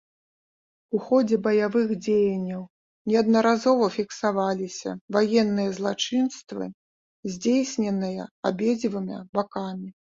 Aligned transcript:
У 0.99 1.01
ходзе 1.09 1.35
баявых 1.47 1.87
дзеянняў 2.05 2.63
неаднаразова 3.13 3.85
фіксаваліся 3.99 4.89
ваенныя 5.19 5.69
злачынствы, 5.79 6.65
здзяйсняныя 7.33 8.23
абедзвюма 8.53 9.17
бакамі. 9.39 9.89